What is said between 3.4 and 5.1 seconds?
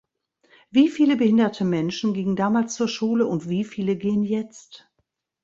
wie viele gehen jetzt?